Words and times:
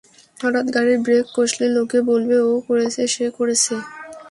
হঠাৎ 0.37 0.65
গাড়ির 0.75 0.99
ব্রেক 1.05 1.25
কসলে, 1.35 1.67
লোকে 1.75 1.99
বলবে 2.09 2.37
ও 2.43 2.53
করেছে, 2.67 3.01
সে 3.13 3.25
করেছে। 3.37 3.73